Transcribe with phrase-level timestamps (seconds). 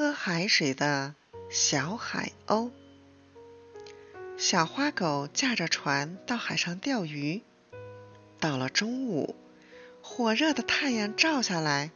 [0.00, 1.14] 喝海水的
[1.50, 2.70] 小海鸥。
[4.38, 7.42] 小花狗驾着船到海上钓鱼。
[8.38, 9.36] 到了中午，
[10.00, 11.90] 火热的太阳照下来，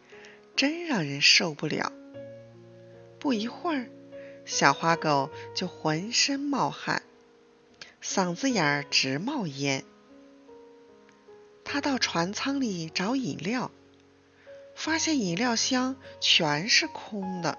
[0.55, 1.95] 真让人受不了。
[3.19, 3.89] 不一会儿，
[4.45, 7.03] 小花狗就浑身冒汗，
[8.03, 9.83] 嗓子眼儿直冒烟。
[11.65, 13.71] 它到船舱里找饮料，
[14.75, 17.57] 发现饮料箱全是空的。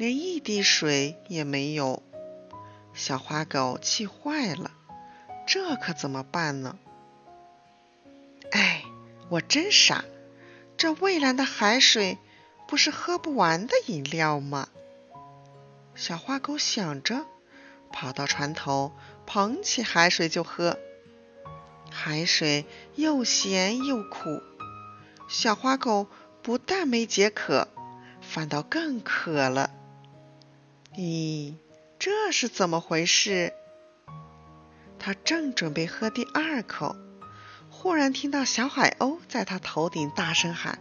[0.00, 2.02] 连一滴水也没有，
[2.94, 4.70] 小花狗气坏了，
[5.46, 6.78] 这可怎么办呢？
[8.50, 8.82] 哎，
[9.28, 10.06] 我真傻，
[10.78, 12.16] 这蔚蓝的海水
[12.66, 14.68] 不是喝不完的饮料吗？
[15.94, 17.26] 小花狗想着，
[17.92, 18.92] 跑到船头，
[19.26, 20.78] 捧起海水就喝。
[21.90, 22.64] 海水
[22.94, 24.40] 又咸又苦，
[25.28, 26.06] 小花狗
[26.40, 27.68] 不但没解渴，
[28.22, 29.72] 反倒更渴了。
[31.00, 31.54] 咦，
[31.98, 33.54] 这是怎么回事？
[34.98, 36.94] 他正准备喝第二口，
[37.70, 40.78] 忽然听到小海鸥在他头顶大声喊：“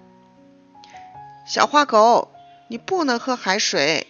[1.48, 2.34] 小花狗，
[2.68, 4.08] 你不能喝海水！”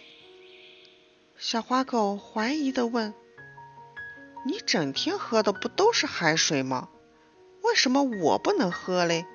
[1.38, 3.14] 小花狗怀疑的问
[4.44, 6.88] ：“你整天喝的不都是海水吗？
[7.62, 9.26] 为什么我不能喝嘞？”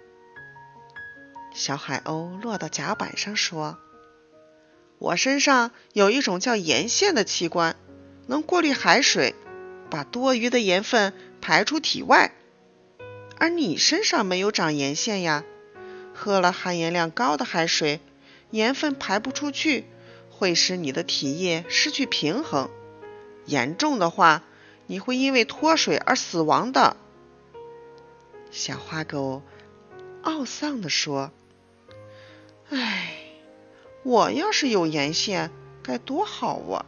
[1.55, 3.79] 小海鸥落到甲板上说。
[5.05, 7.75] 我身上有一种叫盐腺的器官，
[8.25, 9.35] 能过滤海水，
[9.91, 12.33] 把多余的盐分排出体外。
[13.37, 15.43] 而你身上没有长盐腺呀，
[16.15, 17.99] 喝了含盐量高的海水，
[18.49, 19.85] 盐分排不出去，
[20.31, 22.71] 会使你的体液失去平衡，
[23.45, 24.41] 严重的话，
[24.87, 26.97] 你会因为脱水而死亡的。
[28.49, 29.43] 小花狗
[30.23, 31.31] 懊丧地说
[32.71, 33.11] ：“唉。”
[34.05, 35.49] 我要是有沿线，
[35.81, 36.85] 该多好啊！